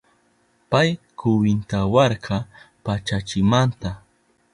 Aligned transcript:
Pay 0.71 0.89
kwintawarka 1.19 2.35
pachachimanta 2.85 3.89